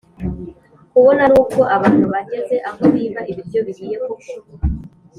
[0.91, 4.33] kubona nubwo abantu bageze aho biba ibiryo bihiye koko!